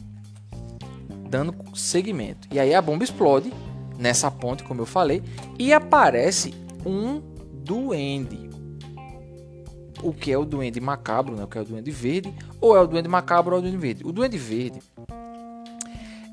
[1.29, 2.49] Dando seguimento.
[2.51, 3.53] E aí a bomba explode
[3.99, 5.23] nessa ponte, como eu falei,
[5.59, 6.55] e aparece
[6.87, 7.21] um
[7.53, 8.49] duende.
[10.03, 11.45] O que é o duende macabro, né?
[11.45, 12.35] O que é o duende verde?
[12.61, 14.07] Ou é o duende macabro ou é o duende verde?
[14.07, 14.81] O duende verde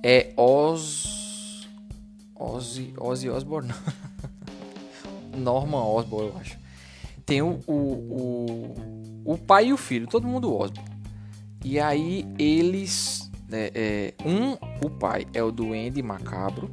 [0.03, 1.67] É Oz.
[2.35, 2.93] Ozzy.
[2.97, 3.73] Ozzy Osbourne.
[5.35, 6.57] Norman Osborn, eu acho.
[7.25, 10.89] Tem o, o, o, o, pai e o filho, todo mundo Osborn.
[11.63, 13.29] E aí eles.
[13.51, 14.53] É, é, um,
[14.85, 16.69] o pai é o Duende Macabro.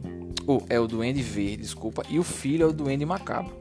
[0.46, 2.02] Ou é o Duende Verde, desculpa.
[2.08, 3.54] E o filho é o Duende Macabro.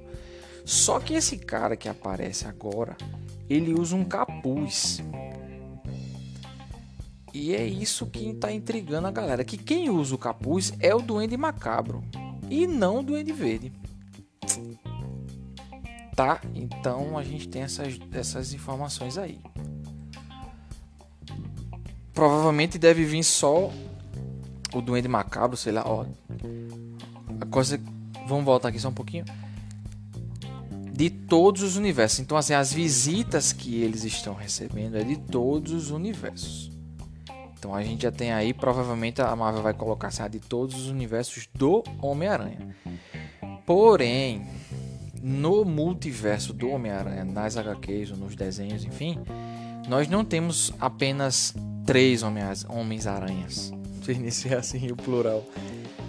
[0.65, 2.95] Só que esse cara que aparece agora,
[3.53, 5.03] ele usa um capuz.
[7.33, 9.43] E é isso que está intrigando a galera.
[9.43, 12.03] Que quem usa o capuz é o Duende Macabro.
[12.49, 13.71] E não o Duende Verde
[16.15, 16.39] tá?
[16.53, 19.39] Então a gente tem essas, essas informações aí.
[22.13, 23.71] Provavelmente deve vir só
[24.73, 26.05] o Duende Macabro, sei lá, ó.
[27.41, 27.79] A coisa.
[28.27, 29.25] Vamos voltar aqui só um pouquinho.
[30.93, 32.19] De todos os universos.
[32.19, 36.71] Então, assim, as visitas que eles estão recebendo é de todos os universos.
[37.63, 40.89] Então a gente já tem aí, provavelmente a Marvel vai colocar assim, de todos os
[40.89, 42.75] universos do Homem-Aranha.
[43.65, 44.45] Porém,
[45.21, 49.17] no multiverso do Homem-Aranha, nas HQs ou nos desenhos, enfim,
[49.87, 53.71] nós não temos apenas três Homens-Aranhas.
[54.03, 55.41] Se iniciar assim o plural.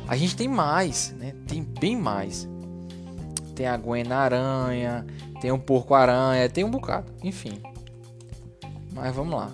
[0.09, 1.37] A gente tem mais, né?
[1.47, 2.49] Tem bem mais.
[3.55, 5.07] Tem a Gwen Aranha,
[5.41, 7.61] tem um Porco Aranha, tem um bocado, enfim.
[8.93, 9.51] Mas vamos lá.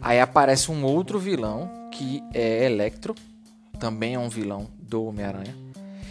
[0.00, 3.14] Aí aparece um outro vilão que é Electro,
[3.78, 5.54] também é um vilão do Homem-Aranha.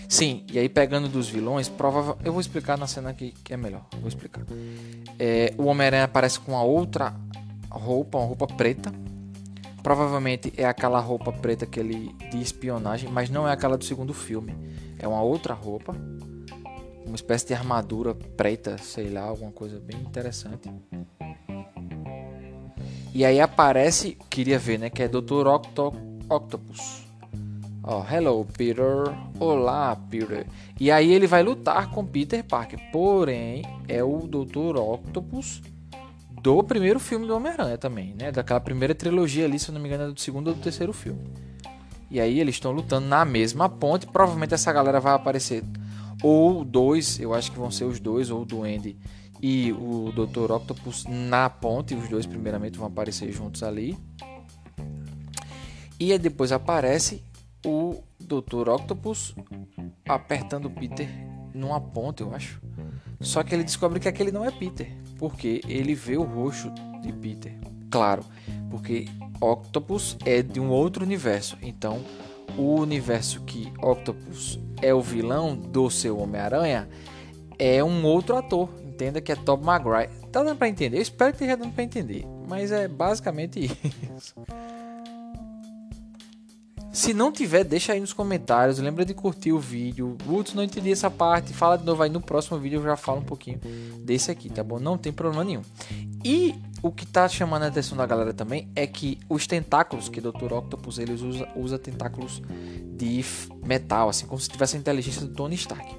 [0.07, 2.25] Sim, e aí pegando dos vilões, provavelmente.
[2.25, 3.85] Eu vou explicar na cena aqui que é melhor.
[3.97, 4.43] Vou explicar.
[5.17, 7.15] É, o Homem-Aranha aparece com uma outra
[7.69, 8.91] roupa, uma roupa preta.
[9.81, 14.13] Provavelmente é aquela roupa preta que ele de espionagem, mas não é aquela do segundo
[14.13, 14.53] filme.
[14.99, 15.95] É uma outra roupa.
[17.11, 20.71] Uma espécie de armadura preta, sei lá, alguma coisa bem interessante.
[23.13, 25.45] E aí aparece, queria ver, né, que é Dr.
[25.45, 25.93] Octo
[26.29, 27.05] Octopus.
[27.83, 28.85] Ó, hello Peter.
[29.37, 30.47] Olá, Peter.
[30.79, 32.79] E aí ele vai lutar com Peter Parker.
[32.93, 34.77] Porém, é o Dr.
[34.77, 35.61] Octopus
[36.41, 38.31] do primeiro filme do Homem-Aranha também, né?
[38.31, 40.93] Daquela primeira trilogia ali, se eu não me engano, é do segundo ou do terceiro
[40.93, 41.19] filme.
[42.09, 44.07] E aí eles estão lutando na mesma ponte.
[44.07, 45.61] Provavelmente essa galera vai aparecer.
[46.23, 48.97] Ou dois, eu acho que vão ser os dois, ou o Duende
[49.41, 50.51] e o Dr.
[50.51, 51.95] Octopus na ponte.
[51.95, 53.97] Os dois, primeiramente, vão aparecer juntos ali.
[55.99, 57.23] E depois aparece
[57.65, 58.69] o Dr.
[58.69, 59.35] Octopus
[60.07, 61.09] apertando Peter
[61.53, 62.61] numa ponte, eu acho.
[63.19, 67.11] Só que ele descobre que aquele não é Peter, porque ele vê o rosto de
[67.13, 67.55] Peter.
[67.89, 68.23] Claro,
[68.69, 69.07] porque
[69.39, 71.57] Octopus é de um outro universo.
[71.61, 72.03] Então,
[72.57, 76.89] o universo que Octopus é o vilão do seu Homem-Aranha
[77.61, 78.69] é um outro ator.
[78.83, 80.09] Entenda que é Tom Maguire.
[80.31, 80.97] Tá dando para entender?
[80.97, 82.25] Eu espero que esteja dando para entender.
[82.47, 83.59] Mas é basicamente
[84.17, 84.33] isso.
[86.91, 88.79] Se não tiver, deixa aí nos comentários.
[88.79, 90.17] Lembra de curtir o vídeo.
[90.25, 91.53] Putz, não entendi essa parte.
[91.53, 92.79] Fala de novo aí no próximo vídeo.
[92.79, 93.59] Eu já falo um pouquinho
[93.99, 94.79] desse aqui, tá bom?
[94.79, 95.61] Não tem problema nenhum.
[96.23, 100.19] E o que tá chamando a atenção da galera também é que os tentáculos que
[100.19, 100.53] o Dr.
[100.53, 102.41] Octopus eles usa, usa tentáculos
[102.97, 103.23] de
[103.65, 105.95] metal, assim, como se tivesse a inteligência do Tony Stark.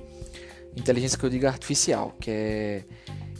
[0.76, 2.84] Inteligência que eu digo artificial, que é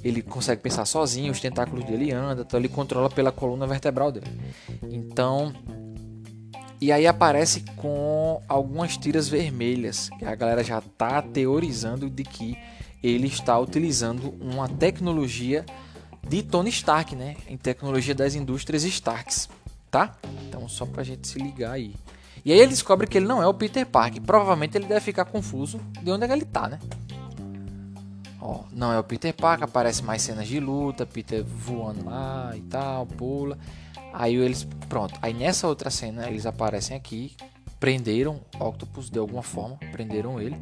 [0.05, 4.27] ele consegue pensar sozinho, os tentáculos dele andam, então ele controla pela coluna vertebral dele.
[4.91, 5.53] Então,
[6.81, 12.59] e aí aparece com algumas tiras vermelhas, que a galera já está teorizando de que
[13.03, 15.65] ele está utilizando uma tecnologia
[16.27, 17.37] de Tony Stark, né?
[17.49, 19.49] Em tecnologia das indústrias Starks,
[19.91, 20.17] tá?
[20.49, 21.95] Então só pra gente se ligar aí.
[22.45, 24.21] E aí ele descobre que ele não é o Peter Parker.
[24.23, 26.81] Provavelmente ele deve ficar confuso de onde é que ele tá, né?
[28.41, 32.63] Ó, não é o Peter Parker, aparece mais cenas de luta, Peter voando lá e
[32.63, 33.57] tal, pula.
[34.13, 35.17] Aí eles, pronto.
[35.23, 37.37] Aí nessa outra cena eles aparecem aqui,
[37.79, 40.57] prenderam Octopus de alguma forma, prenderam ele.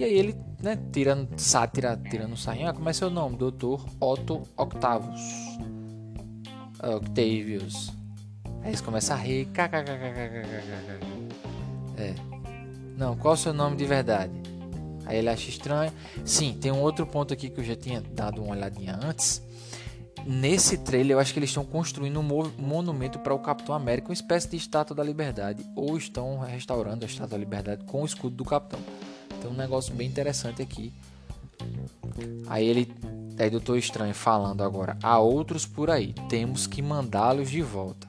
[0.00, 3.36] E aí ele, né, tirando sátira, tirando sarrinho, ah, como é seu nome?
[3.36, 5.20] Doutor Otto Octavius.
[6.82, 7.92] Octavius.
[8.62, 9.46] Aí eles começam a rir.
[11.98, 12.14] É.
[12.96, 14.32] Não, qual é o seu nome de verdade?
[15.04, 15.92] Aí ele acha estranho.
[16.24, 19.42] Sim, tem um outro ponto aqui que eu já tinha dado uma olhadinha antes
[20.26, 24.14] Nesse trailer, eu acho que eles estão construindo um monumento para o Capitão América, uma
[24.14, 28.36] espécie de estátua da liberdade, ou estão restaurando a estátua da liberdade com o escudo
[28.36, 28.80] do Capitão.
[29.40, 30.92] Então, um negócio bem interessante aqui.
[32.46, 32.92] Aí ele,
[33.38, 38.06] aí Doutor Estranho falando agora: há outros por aí, temos que mandá-los de volta.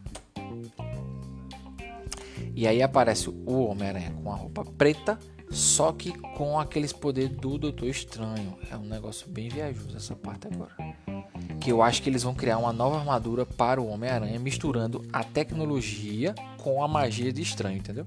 [2.54, 5.18] E aí aparece o Homem-Aranha com a roupa preta,
[5.50, 8.58] só que com aqueles poderes do Doutor Estranho.
[8.70, 10.76] É um negócio bem viajoso essa parte agora
[11.62, 15.24] que eu acho que eles vão criar uma nova armadura para o Homem-Aranha, misturando a
[15.24, 18.06] tecnologia com a magia de estranho, entendeu?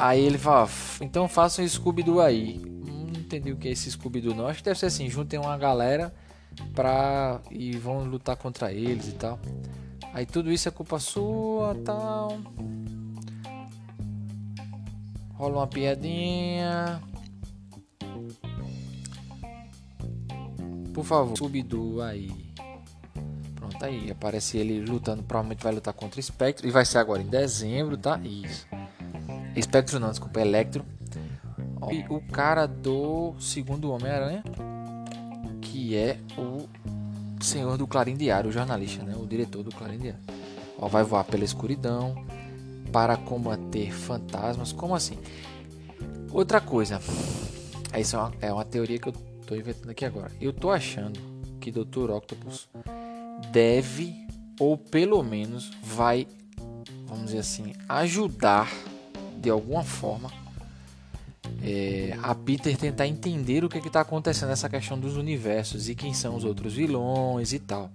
[0.00, 0.66] Aí ele fala,
[1.02, 2.58] então façam Scooby-Doo aí.
[2.64, 4.46] Hum, não entendi o que é esse Scooby-Doo não.
[4.46, 6.14] Acho que deve ser assim, juntem uma galera
[6.74, 7.40] pra...
[7.50, 9.38] e vão lutar contra eles e tal.
[10.14, 12.40] Aí tudo isso é culpa sua, tal.
[15.34, 17.00] Rola uma piadinha.
[20.94, 22.50] Por favor, Scooby-Doo aí.
[23.54, 25.22] Pronto, aí aparece ele lutando.
[25.22, 26.66] Provavelmente vai lutar contra o Spectro.
[26.66, 28.18] E vai ser agora em dezembro, tá?
[28.18, 28.66] Isso.
[29.56, 30.84] Espectro não, desculpa, Electro.
[31.90, 34.44] E o cara do segundo Homem-Aranha,
[35.60, 36.68] que é o
[37.42, 39.14] senhor do Clarim Diário, o jornalista, né?
[39.16, 40.20] O diretor do Clarim Diário.
[40.78, 42.24] Ó, vai voar pela escuridão
[42.92, 44.72] para combater fantasmas.
[44.72, 45.18] Como assim?
[46.32, 47.00] Outra coisa.
[47.98, 49.12] Isso é uma, é uma teoria que eu
[49.46, 50.30] tô inventando aqui agora.
[50.40, 51.18] Eu tô achando
[51.60, 52.10] que Dr.
[52.10, 52.68] Octopus
[53.50, 54.14] deve,
[54.58, 56.26] ou pelo menos vai,
[57.06, 58.70] vamos dizer assim, ajudar
[59.40, 60.30] de alguma forma
[61.62, 66.14] é, a Peter tentar entender o que está acontecendo nessa questão dos universos e quem
[66.14, 67.90] são os outros vilões e tal.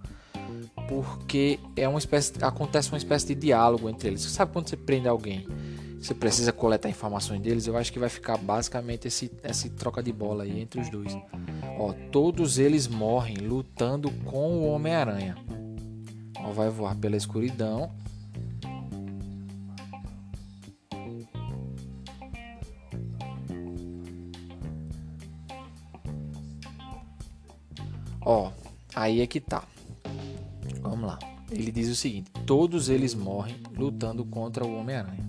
[0.87, 4.21] Porque é uma espécie, acontece uma espécie de diálogo entre eles.
[4.21, 5.47] Você sabe quando você prende alguém,
[5.99, 7.65] você precisa coletar informações deles.
[7.65, 11.17] Eu acho que vai ficar basicamente esse, esse troca de bola aí entre os dois.
[11.79, 15.35] Ó, todos eles morrem lutando com o Homem-Aranha.
[16.53, 17.91] Vai voar pela escuridão
[28.25, 28.51] Ó,
[28.95, 29.63] aí é que tá.
[30.81, 31.19] Vamos lá.
[31.51, 35.23] Ele diz o seguinte: todos eles morrem lutando contra o Homem-Aranha.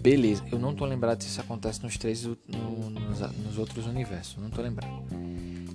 [0.00, 2.38] Beleza, eu não tô lembrado se isso acontece nos três no,
[2.90, 4.40] nos, nos, outros universos.
[4.40, 5.04] Não tô lembrado.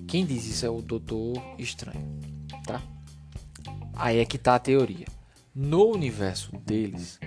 [0.08, 2.18] Quem diz isso é o Doutor Estranho,
[2.66, 2.80] tá?
[3.94, 5.06] Aí é que tá a teoria.
[5.54, 7.20] No universo deles,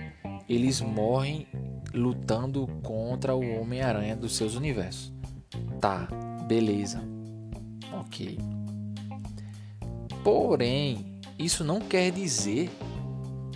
[0.48, 1.46] eles morrem
[1.94, 5.12] lutando contra o Homem-Aranha dos seus universos.
[5.80, 6.08] Tá,
[6.46, 7.17] beleza.
[7.92, 8.38] Ok.
[10.22, 12.70] Porém, isso não quer dizer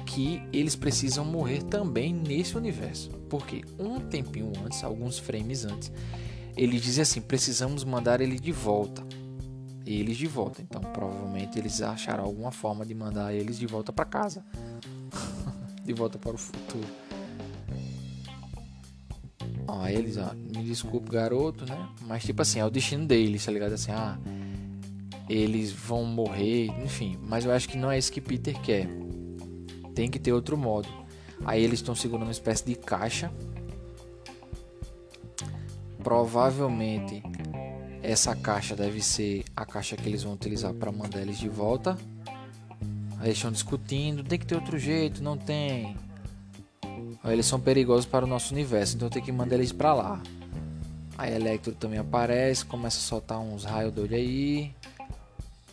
[0.06, 3.10] que eles precisam morrer também nesse universo.
[3.28, 5.90] Porque um tempinho antes, alguns frames antes,
[6.56, 9.02] ele diz assim: precisamos mandar ele de volta.
[9.84, 10.62] Eles de volta.
[10.62, 14.44] Então, provavelmente eles acharam alguma forma de mandar eles de volta para casa.
[15.82, 17.01] de volta para o futuro.
[19.66, 21.88] Ó, eles, ó, me desculpe, garoto, né?
[22.06, 23.72] Mas tipo assim, é o destino deles, tá ligado?
[23.72, 24.18] Assim, ah,
[25.28, 27.18] eles vão morrer, enfim.
[27.22, 28.88] Mas eu acho que não é isso que Peter quer.
[29.94, 30.88] Tem que ter outro modo.
[31.44, 33.32] Aí eles estão segurando uma espécie de caixa.
[36.02, 37.22] Provavelmente
[38.02, 41.96] essa caixa deve ser a caixa que eles vão utilizar para mandar eles de volta.
[43.18, 45.96] Aí eles estão discutindo, tem que ter outro jeito, não tem.
[47.24, 50.20] Eles são perigosos para o nosso universo, então tem que mandar eles para lá.
[51.16, 54.74] Aí Electro também aparece, começa a soltar uns raios doidos aí.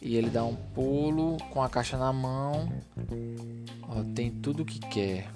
[0.01, 2.71] E ele dá um pulo com a caixa na mão.
[3.83, 5.27] Ó, tem tudo que quer.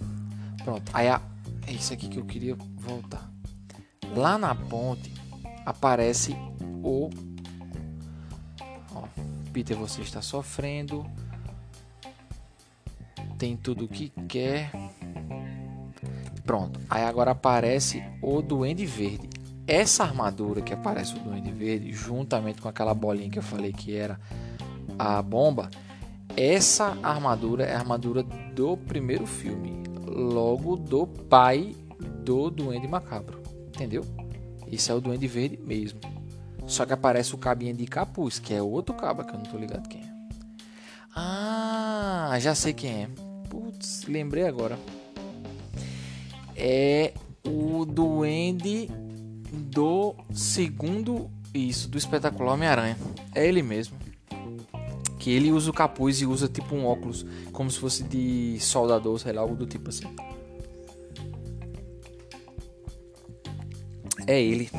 [0.63, 0.89] Pronto.
[0.93, 1.21] Aí a...
[1.67, 3.30] é isso aqui que eu queria voltar.
[4.15, 5.12] Lá na ponte
[5.65, 6.36] aparece
[6.84, 7.10] o.
[8.93, 9.04] Ó,
[9.52, 11.06] Peter, você está sofrendo.
[13.38, 14.71] Tem tudo que quer.
[16.46, 16.80] Pronto.
[16.90, 19.30] Aí agora aparece o Duende Verde.
[19.66, 23.96] Essa armadura que aparece o Duende Verde, juntamente com aquela bolinha que eu falei que
[23.96, 24.20] era
[25.00, 25.70] a bomba,
[26.36, 31.76] essa armadura é a armadura do primeiro filme, logo do pai
[32.24, 34.04] do Duende Macabro, entendeu?
[34.70, 36.00] Esse é o Duende Verde mesmo.
[36.66, 39.58] Só que aparece o cabinho de capuz, que é outro cabo que eu não tô
[39.58, 40.14] ligado quem é.
[41.16, 43.10] Ah, já sei quem é.
[43.50, 44.78] Putz, lembrei agora.
[46.56, 47.13] É
[47.46, 48.89] o Duende
[49.52, 52.98] do segundo isso, do espetacular Homem-Aranha.
[53.34, 53.98] É ele mesmo
[55.24, 59.18] que ele usa o capuz e usa tipo um óculos, como se fosse de soldador,
[59.18, 60.04] sei lá, algo do tipo assim.
[64.28, 64.70] É ele.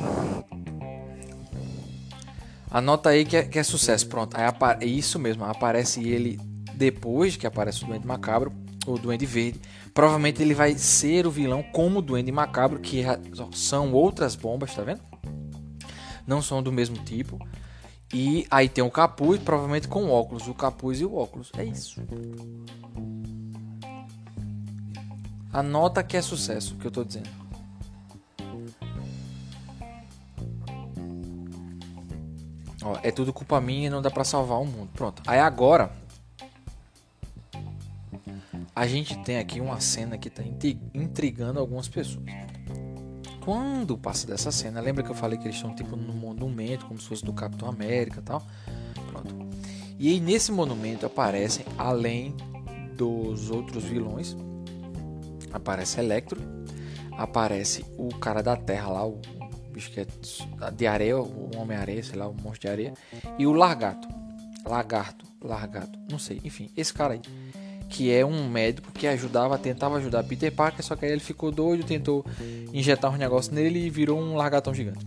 [2.69, 4.07] Anota aí que é, que é sucesso.
[4.07, 4.37] Pronto.
[4.37, 4.45] Aí
[4.81, 5.45] é isso mesmo.
[5.45, 6.39] Aparece ele
[6.75, 8.53] depois que aparece o Duende Macabro,
[8.85, 9.59] o Duende Verde.
[9.93, 13.03] Provavelmente ele vai ser o vilão como o Duende Macabro, que
[13.53, 15.01] são outras bombas, tá vendo?
[16.27, 17.39] Não são do mesmo tipo.
[18.13, 20.47] E aí tem o capuz, provavelmente com óculos.
[20.47, 21.51] O capuz e o óculos.
[21.57, 22.01] É isso.
[25.51, 27.29] Anota que é sucesso, que eu tô dizendo.
[32.83, 34.89] Ó, é tudo culpa minha e não dá para salvar o mundo.
[34.93, 35.23] Pronto.
[35.25, 35.91] Aí agora
[38.75, 40.43] a gente tem aqui uma cena que tá
[40.93, 42.25] intrigando algumas pessoas.
[43.39, 46.99] quando passa dessa cena, lembra que eu falei que eles estão tipo num monumento, como
[46.99, 48.45] se fosse do Capitão América e tal?
[49.07, 49.33] Pronto.
[49.97, 52.35] E aí nesse monumento aparecem, além
[52.97, 54.35] dos outros vilões,
[55.53, 56.41] aparece Electro,
[57.13, 59.21] aparece o cara da Terra lá, o
[59.71, 60.07] bicho que é
[60.75, 62.93] de areia, o Homem-Areia, sei lá, o monstro de areia,
[63.39, 64.07] e o Largato.
[64.65, 67.21] Lagarto, Largato, não sei, enfim, esse cara aí
[67.89, 71.51] que é um médico que ajudava, tentava ajudar Peter Parker, só que aí ele ficou
[71.51, 72.25] doido, tentou
[72.73, 75.05] injetar um negócio nele e virou um largatão gigante.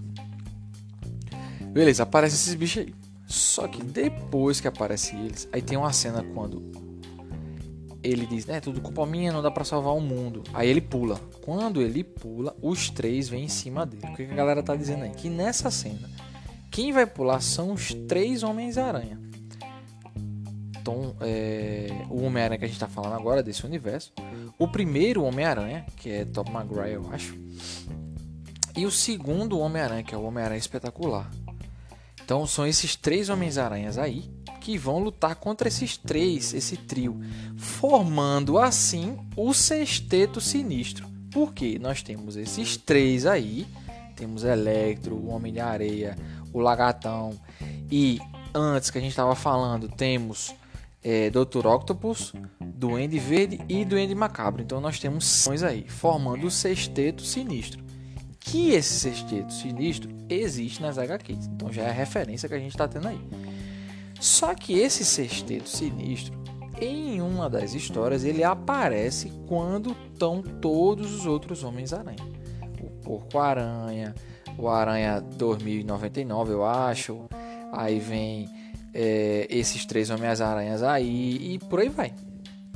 [1.73, 2.95] Beleza, aparece esses bichos aí.
[3.27, 6.63] Só que depois que aparece eles, aí tem uma cena quando
[8.03, 10.43] ele diz, né, tudo culpa minha, não dá para salvar o mundo.
[10.55, 11.21] Aí ele pula.
[11.43, 14.13] Quando ele pula, os três vêm em cima dele.
[14.13, 15.11] O que a galera tá dizendo aí?
[15.11, 16.09] Que nessa cena,
[16.71, 19.28] quem vai pular são os três Homens-Aranha.
[21.21, 24.13] É, o Homem-Aranha que a gente está falando agora desse universo.
[24.59, 27.37] O primeiro Homem-Aranha, que é Top Maguire, eu acho.
[28.77, 31.31] E o segundo Homem-Aranha, que é o Homem-Aranha Espetacular.
[32.25, 37.19] Então são esses três Homens-Aranhas aí que vão lutar contra esses três, esse trio,
[37.57, 41.09] formando assim o Sexteto Sinistro.
[41.33, 43.67] Porque nós temos esses três aí,
[44.15, 46.17] temos Electro, o Homem de Areia,
[46.53, 47.33] o Lagatão
[47.91, 48.21] e
[48.55, 50.55] antes que a gente estava falando, temos
[51.03, 51.67] é, Dr.
[51.67, 54.63] Octopus, Duende Verde e Duende Macabro.
[54.63, 57.83] Então nós temos sons aí, formando o sexteto sinistro.
[58.41, 61.47] Que esse sexteto sinistro existe nas HQs.
[61.47, 63.21] Então já é a referência que a gente está tendo aí.
[64.21, 66.37] Só que esse sexteto sinistro,
[66.81, 72.27] em uma das histórias, ele aparece quando estão todos os outros Homens-Aranha.
[72.81, 74.15] O Porco-Aranha,
[74.57, 77.27] o Aranha 2099, eu acho.
[77.73, 78.49] Aí vem
[79.01, 82.13] é, esses três Homens-Aranhas aí e por aí vai,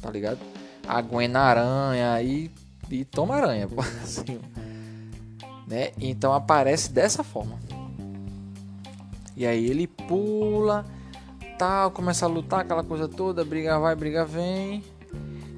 [0.00, 0.38] tá ligado?
[0.86, 2.48] A Gwen Aranha e,
[2.88, 3.66] e Toma Aranha,
[4.00, 4.38] assim,
[5.66, 5.90] né?
[6.00, 7.58] Então aparece dessa forma.
[9.36, 10.86] E aí ele pula,
[11.58, 14.84] tal, começa a lutar, aquela coisa toda, briga vai, briga vem.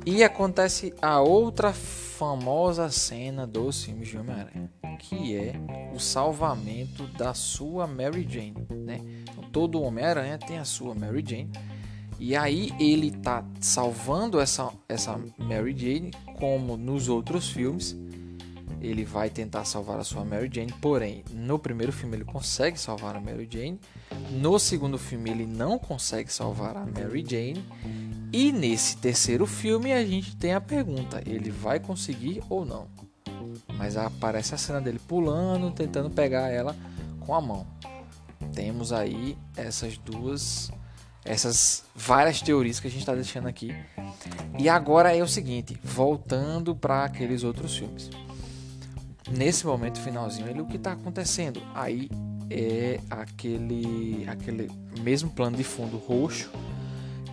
[0.06, 5.54] E acontece a outra famosa cena dos filmes de Homem-Aranha, que é
[5.94, 9.00] o salvamento da sua Mary Jane, né?
[9.54, 11.50] todo Homem-Aranha tem a sua Mary Jane.
[12.18, 17.96] E aí ele tá salvando essa, essa Mary Jane, como nos outros filmes.
[18.80, 23.16] Ele vai tentar salvar a sua Mary Jane, porém, no primeiro filme ele consegue salvar
[23.16, 23.80] a Mary Jane.
[24.30, 27.64] No segundo filme ele não consegue salvar a Mary Jane.
[28.34, 32.88] E nesse terceiro filme a gente tem a pergunta: ele vai conseguir ou não?
[33.78, 36.74] Mas aparece a cena dele pulando, tentando pegar ela
[37.20, 37.66] com a mão
[38.54, 40.70] temos aí essas duas,
[41.24, 43.74] essas várias teorias que a gente está deixando aqui.
[44.58, 48.08] E agora é o seguinte, voltando para aqueles outros filmes.
[49.28, 51.60] Nesse momento finalzinho, ele, o que está acontecendo?
[51.74, 52.10] Aí
[52.50, 54.70] é aquele, aquele
[55.00, 56.50] mesmo plano de fundo roxo,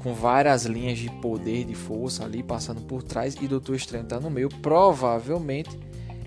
[0.01, 4.19] com várias linhas de poder, de força ali passando por trás, e Doutor Estranho está
[4.19, 4.49] no meio.
[4.49, 5.69] Provavelmente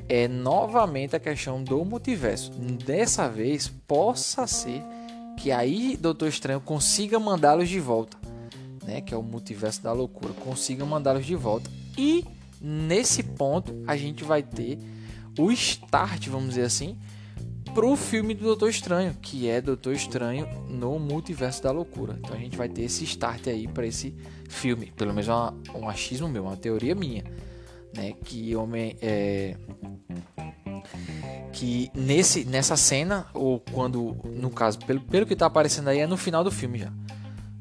[0.09, 2.51] é novamente a questão do multiverso.
[2.53, 4.83] Dessa vez, possa ser
[5.37, 8.17] que aí Doutor Estranho consiga mandá-los de volta,
[8.85, 9.01] né?
[9.01, 11.71] Que é o multiverso da loucura, consiga mandá-los de volta.
[11.99, 12.25] E
[12.61, 14.79] nesse ponto a gente vai ter
[15.39, 16.97] o start, vamos dizer assim,
[17.75, 22.17] pro filme do Doutor Estranho, que é Doutor Estranho no multiverso da loucura.
[22.21, 24.15] Então a gente vai ter esse start aí para esse
[24.49, 27.25] filme, pelo menos um, um achismo meu, uma teoria minha
[27.95, 28.13] né?
[28.25, 29.57] Que homem é,
[31.53, 36.07] que nesse nessa cena ou quando no caso pelo, pelo que está aparecendo aí é
[36.07, 36.93] no final do filme já.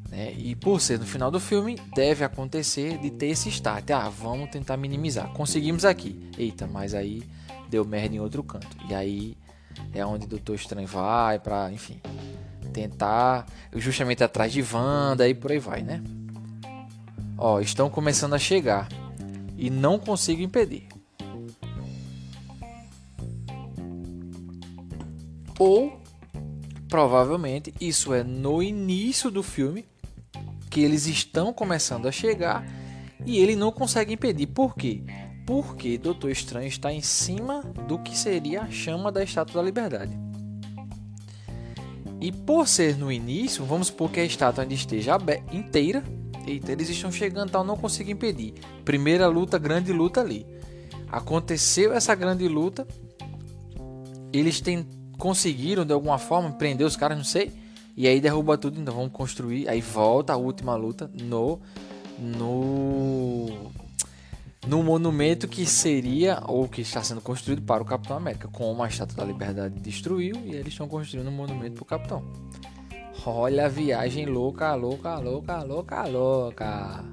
[0.10, 0.34] Né?
[0.34, 3.92] E por ser no final do filme deve acontecer de ter esse start.
[3.92, 5.30] Ah, vamos tentar minimizar.
[5.34, 6.30] Conseguimos aqui.
[6.38, 7.24] Eita, mas aí
[7.70, 8.76] deu merda em outro canto.
[8.90, 9.38] E aí
[9.94, 12.02] é onde o Doutor Estranho vai para, enfim,
[12.74, 13.46] tentar
[13.76, 16.04] justamente atrás de Wanda e por aí vai, né?
[17.38, 18.88] Ó, estão começando a chegar
[19.58, 20.88] e não consigo impedir.
[25.60, 26.02] Ou
[26.90, 29.86] provavelmente isso é no início do filme
[30.70, 32.66] que eles estão começando a chegar
[33.26, 34.48] e ele não consegue impedir.
[34.48, 35.04] Por quê?
[35.46, 40.18] Porque Doutor Estranho está em cima do que seria a chama da Estátua da Liberdade.
[42.22, 45.18] E por ser no início, vamos supor que a estátua ainda esteja
[45.52, 46.02] inteira,
[46.46, 48.54] Eita, eles estão chegando, tal, não consigo impedir.
[48.84, 50.46] Primeira luta, grande luta ali.
[51.10, 52.86] Aconteceu essa grande luta.
[54.32, 54.86] Eles tem,
[55.18, 57.52] conseguiram de alguma forma prender os caras, não sei.
[57.96, 59.70] E aí derruba tudo, então vamos construir.
[59.70, 61.60] Aí volta a última luta no
[62.20, 63.72] no
[64.66, 68.48] no monumento que seria ou que está sendo construído para o Capitão América.
[68.48, 72.24] Como a Estátua da Liberdade destruiu e eles estão construindo um monumento para o Capitão.
[73.26, 77.06] Olha a viagem louca, louca, louca, louca, louca.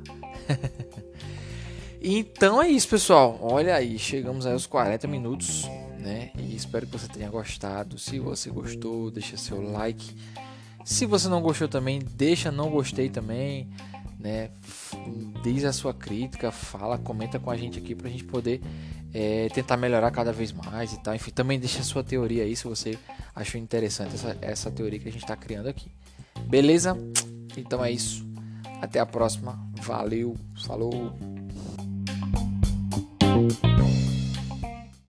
[2.03, 3.39] então é isso, pessoal.
[3.41, 6.31] Olha aí, chegamos aos 40 minutos, né?
[6.39, 7.99] E espero que você tenha gostado.
[7.99, 10.17] Se você gostou, deixa seu like.
[10.85, 13.69] Se você não gostou também, deixa não gostei também,
[14.21, 14.51] né?
[15.43, 18.61] Diz a sua crítica, fala, comenta com a gente aqui pra gente poder
[19.13, 21.15] é, tentar melhorar cada vez mais e tal.
[21.15, 22.99] Enfim, também deixa a sua teoria aí se você
[23.35, 25.91] achou interessante essa, essa teoria que a gente está criando aqui.
[26.47, 26.97] Beleza?
[27.57, 28.27] Então é isso.
[28.81, 29.59] Até a próxima.
[29.83, 30.37] Valeu.
[30.65, 31.40] Falou.